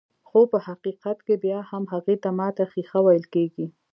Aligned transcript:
خو 0.27 0.39
په 0.51 0.57
حقيقت 0.67 1.17
کې 1.27 1.35
بيا 1.43 1.59
هم 1.71 1.83
هغې 1.93 2.15
ته 2.23 2.29
ماته 2.39 2.63
ښيښه 2.71 2.99
ويل 3.05 3.25
کيږي. 3.33 3.65